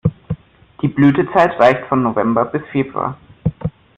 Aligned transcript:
Die 0.81 0.87
Blütezeit 0.87 1.59
reicht 1.59 1.85
von 1.87 2.01
November 2.01 2.45
bis 2.45 2.63
Februar. 2.71 3.19